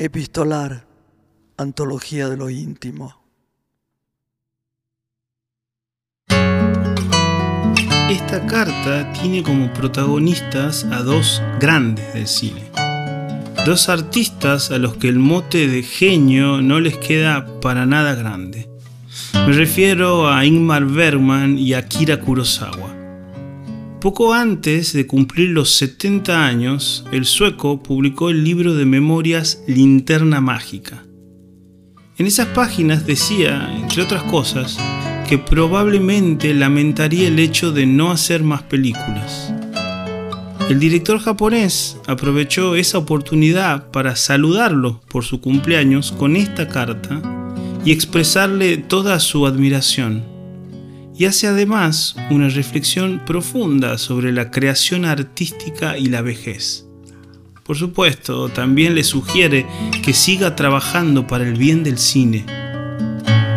Epistolar, 0.00 0.86
Antología 1.56 2.28
de 2.28 2.36
lo 2.36 2.50
íntimo. 2.50 3.20
Esta 8.08 8.46
carta 8.46 9.12
tiene 9.14 9.42
como 9.42 9.72
protagonistas 9.72 10.84
a 10.84 11.02
dos 11.02 11.42
grandes 11.58 12.14
del 12.14 12.28
cine. 12.28 12.70
Dos 13.66 13.88
artistas 13.88 14.70
a 14.70 14.78
los 14.78 14.94
que 14.98 15.08
el 15.08 15.18
mote 15.18 15.66
de 15.66 15.82
genio 15.82 16.62
no 16.62 16.78
les 16.78 16.96
queda 16.96 17.60
para 17.60 17.84
nada 17.84 18.14
grande. 18.14 18.68
Me 19.34 19.52
refiero 19.52 20.28
a 20.28 20.46
Ingmar 20.46 20.84
Bergman 20.84 21.58
y 21.58 21.74
a 21.74 21.78
Akira 21.78 22.20
Kurosawa. 22.20 22.97
Poco 24.00 24.32
antes 24.32 24.92
de 24.92 25.08
cumplir 25.08 25.50
los 25.50 25.74
70 25.74 26.46
años, 26.46 27.04
el 27.10 27.24
sueco 27.24 27.82
publicó 27.82 28.30
el 28.30 28.44
libro 28.44 28.74
de 28.74 28.84
memorias 28.84 29.64
Linterna 29.66 30.40
Mágica. 30.40 31.04
En 32.16 32.26
esas 32.26 32.46
páginas 32.46 33.06
decía, 33.06 33.76
entre 33.76 34.04
otras 34.04 34.22
cosas, 34.22 34.78
que 35.28 35.36
probablemente 35.36 36.54
lamentaría 36.54 37.26
el 37.26 37.40
hecho 37.40 37.72
de 37.72 37.86
no 37.86 38.12
hacer 38.12 38.44
más 38.44 38.62
películas. 38.62 39.52
El 40.70 40.78
director 40.78 41.18
japonés 41.18 41.96
aprovechó 42.06 42.76
esa 42.76 42.98
oportunidad 42.98 43.90
para 43.90 44.14
saludarlo 44.14 45.00
por 45.08 45.24
su 45.24 45.40
cumpleaños 45.40 46.12
con 46.12 46.36
esta 46.36 46.68
carta 46.68 47.20
y 47.84 47.90
expresarle 47.90 48.76
toda 48.76 49.18
su 49.18 49.44
admiración 49.44 50.37
y 51.18 51.24
hace 51.24 51.48
además 51.48 52.14
una 52.30 52.48
reflexión 52.48 53.20
profunda 53.26 53.98
sobre 53.98 54.32
la 54.32 54.50
creación 54.50 55.04
artística 55.04 55.98
y 55.98 56.06
la 56.06 56.22
vejez. 56.22 56.86
Por 57.64 57.76
supuesto, 57.76 58.48
también 58.48 58.94
le 58.94 59.02
sugiere 59.02 59.66
que 60.02 60.12
siga 60.12 60.54
trabajando 60.56 61.26
para 61.26 61.46
el 61.46 61.54
bien 61.54 61.82
del 61.82 61.98
cine. 61.98 62.46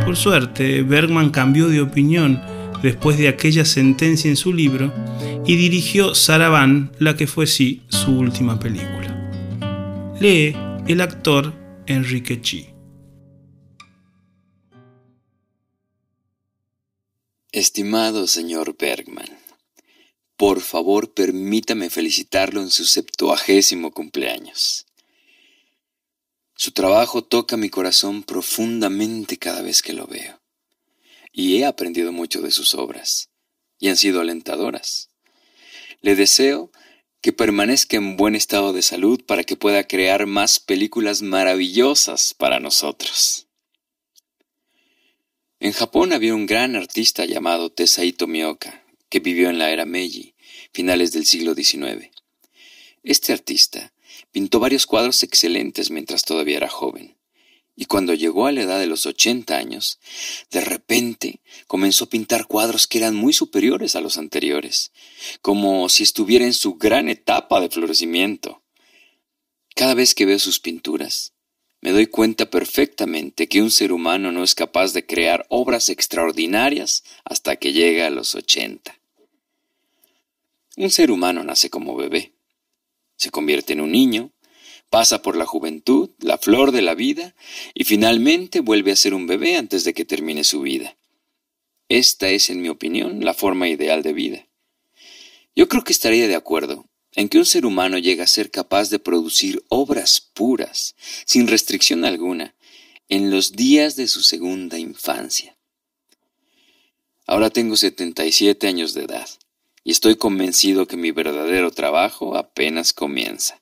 Por 0.03 0.17
suerte, 0.17 0.81
Bergman 0.81 1.29
cambió 1.29 1.69
de 1.69 1.81
opinión 1.81 2.41
después 2.81 3.17
de 3.17 3.27
aquella 3.27 3.63
sentencia 3.63 4.29
en 4.29 4.35
su 4.35 4.51
libro 4.51 4.91
y 5.45 5.55
dirigió 5.55 6.15
Saravan, 6.15 6.91
la 6.97 7.15
que 7.15 7.27
fue 7.27 7.45
sí 7.45 7.83
su 7.87 8.17
última 8.17 8.59
película. 8.59 9.15
Lee 10.19 10.55
el 10.87 10.99
actor 10.99 11.53
Enrique 11.85 12.41
Chi. 12.41 12.70
Estimado 17.53 18.27
señor 18.27 18.77
Bergman, 18.77 19.27
por 20.37 20.61
favor 20.61 21.13
permítame 21.13 21.89
felicitarlo 21.89 22.61
en 22.61 22.69
su 22.69 22.85
septuagésimo 22.85 23.91
cumpleaños. 23.91 24.85
Su 26.55 26.71
trabajo 26.71 27.25
toca 27.25 27.57
mi 27.57 27.69
corazón 27.69 28.23
profundamente 28.23 29.35
cada 29.35 29.61
vez 29.61 29.81
que 29.81 29.91
lo 29.91 30.07
veo, 30.07 30.39
y 31.33 31.57
he 31.57 31.65
aprendido 31.65 32.13
mucho 32.13 32.41
de 32.41 32.51
sus 32.51 32.73
obras, 32.73 33.31
y 33.79 33.89
han 33.89 33.97
sido 33.97 34.21
alentadoras. 34.21 35.09
Le 35.99 36.15
deseo 36.15 36.71
que 37.19 37.33
permanezca 37.33 37.97
en 37.97 38.15
buen 38.15 38.35
estado 38.35 38.71
de 38.71 38.81
salud 38.81 39.25
para 39.25 39.43
que 39.43 39.57
pueda 39.57 39.85
crear 39.85 40.25
más 40.25 40.61
películas 40.61 41.21
maravillosas 41.21 42.33
para 42.33 42.61
nosotros. 42.61 43.49
En 45.61 45.73
Japón 45.73 46.11
había 46.11 46.33
un 46.33 46.47
gran 46.47 46.75
artista 46.75 47.23
llamado 47.25 47.71
Tesaito 47.71 48.25
Mioka, 48.25 48.83
que 49.09 49.19
vivió 49.19 49.47
en 49.47 49.59
la 49.59 49.69
era 49.69 49.85
Meiji, 49.85 50.33
finales 50.73 51.11
del 51.11 51.27
siglo 51.27 51.53
XIX. 51.53 52.09
Este 53.03 53.31
artista 53.31 53.93
pintó 54.31 54.59
varios 54.59 54.87
cuadros 54.87 55.21
excelentes 55.21 55.91
mientras 55.91 56.23
todavía 56.23 56.57
era 56.57 56.67
joven, 56.67 57.15
y 57.75 57.85
cuando 57.85 58.15
llegó 58.15 58.47
a 58.47 58.51
la 58.51 58.63
edad 58.63 58.79
de 58.79 58.87
los 58.87 59.05
80 59.05 59.55
años, 59.55 59.99
de 60.49 60.61
repente 60.61 61.41
comenzó 61.67 62.05
a 62.05 62.09
pintar 62.09 62.47
cuadros 62.47 62.87
que 62.87 62.97
eran 62.97 63.13
muy 63.13 63.31
superiores 63.31 63.95
a 63.95 64.01
los 64.01 64.17
anteriores, 64.17 64.91
como 65.43 65.89
si 65.89 66.01
estuviera 66.01 66.43
en 66.43 66.55
su 66.55 66.73
gran 66.79 67.07
etapa 67.07 67.61
de 67.61 67.69
florecimiento. 67.69 68.63
Cada 69.75 69.93
vez 69.93 70.15
que 70.15 70.25
veo 70.25 70.39
sus 70.39 70.59
pinturas, 70.59 71.33
me 71.81 71.91
doy 71.91 72.05
cuenta 72.07 72.49
perfectamente 72.49 73.47
que 73.47 73.61
un 73.61 73.71
ser 73.71 73.91
humano 73.91 74.31
no 74.31 74.43
es 74.43 74.55
capaz 74.55 74.93
de 74.93 75.05
crear 75.05 75.45
obras 75.49 75.89
extraordinarias 75.89 77.03
hasta 77.25 77.55
que 77.55 77.73
llega 77.73 78.07
a 78.07 78.11
los 78.11 78.35
ochenta. 78.35 78.99
Un 80.77 80.91
ser 80.91 81.11
humano 81.11 81.43
nace 81.43 81.69
como 81.69 81.95
bebé, 81.95 82.33
se 83.17 83.31
convierte 83.31 83.73
en 83.73 83.81
un 83.81 83.91
niño, 83.91 84.31
pasa 84.89 85.21
por 85.21 85.35
la 85.35 85.45
juventud, 85.45 86.11
la 86.19 86.37
flor 86.37 86.71
de 86.71 86.81
la 86.81 86.95
vida, 86.95 87.35
y 87.73 87.83
finalmente 87.83 88.59
vuelve 88.59 88.91
a 88.91 88.95
ser 88.95 89.13
un 89.13 89.25
bebé 89.25 89.57
antes 89.57 89.83
de 89.83 89.93
que 89.93 90.05
termine 90.05 90.43
su 90.43 90.61
vida. 90.61 90.97
Esta 91.89 92.29
es, 92.29 92.49
en 92.49 92.61
mi 92.61 92.69
opinión, 92.69 93.25
la 93.25 93.33
forma 93.33 93.67
ideal 93.67 94.03
de 94.03 94.13
vida. 94.13 94.47
Yo 95.55 95.67
creo 95.67 95.83
que 95.83 95.93
estaría 95.93 96.27
de 96.27 96.35
acuerdo 96.35 96.85
en 97.15 97.29
que 97.29 97.37
un 97.37 97.45
ser 97.45 97.65
humano 97.65 97.97
llega 97.97 98.23
a 98.23 98.27
ser 98.27 98.51
capaz 98.51 98.89
de 98.89 98.99
producir 98.99 99.63
obras 99.67 100.21
puras, 100.33 100.95
sin 101.25 101.47
restricción 101.47 102.05
alguna, 102.05 102.55
en 103.09 103.29
los 103.29 103.53
días 103.53 103.95
de 103.95 104.07
su 104.07 104.21
segunda 104.21 104.79
infancia. 104.79 105.57
Ahora 107.27 107.49
tengo 107.49 107.75
77 107.75 108.67
años 108.67 108.93
de 108.93 109.03
edad 109.03 109.29
y 109.83 109.91
estoy 109.91 110.15
convencido 110.15 110.87
que 110.87 110.97
mi 110.97 111.11
verdadero 111.11 111.71
trabajo 111.71 112.37
apenas 112.37 112.93
comienza. 112.93 113.61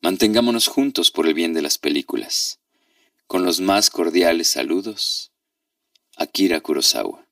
Mantengámonos 0.00 0.66
juntos 0.66 1.10
por 1.10 1.26
el 1.26 1.34
bien 1.34 1.54
de 1.54 1.62
las 1.62 1.78
películas. 1.78 2.60
Con 3.26 3.44
los 3.44 3.60
más 3.60 3.88
cordiales 3.88 4.48
saludos, 4.48 5.32
Akira 6.16 6.60
Kurosawa. 6.60 7.26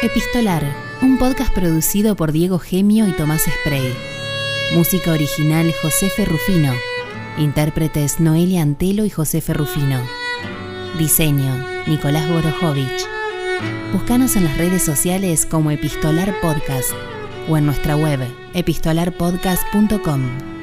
Epistolar, 0.00 0.62
un 1.02 1.18
podcast 1.18 1.52
producido 1.52 2.14
por 2.14 2.30
Diego 2.30 2.60
Gemio 2.60 3.08
y 3.08 3.12
Tomás 3.12 3.42
Spray. 3.42 3.92
Música 4.72 5.10
original 5.10 5.74
José 5.82 6.08
Ferrufino. 6.08 6.72
Intérpretes 7.36 8.20
Noelia 8.20 8.62
Antelo 8.62 9.04
y 9.04 9.10
José 9.10 9.40
Ferrufino. 9.40 10.00
Diseño 10.98 11.66
Nicolás 11.88 12.30
Borojovich. 12.30 13.08
Búscanos 13.92 14.36
en 14.36 14.44
las 14.44 14.56
redes 14.56 14.84
sociales 14.84 15.44
como 15.44 15.72
Epistolar 15.72 16.32
Podcast 16.40 16.92
o 17.48 17.56
en 17.56 17.66
nuestra 17.66 17.96
web 17.96 18.20
epistolarpodcast.com. 18.54 20.57